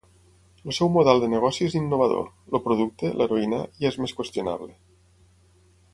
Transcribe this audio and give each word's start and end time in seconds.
El 0.71 0.75
seu 0.77 0.89
model 0.93 1.21
de 1.23 1.27
negoci 1.33 1.67
és 1.67 1.75
innovador; 1.81 2.25
el 2.59 2.63
producte, 2.69 3.11
l'heroïna, 3.19 3.61
ja 3.85 3.93
és 3.95 4.03
més 4.05 4.19
qüestionable. 4.21 4.71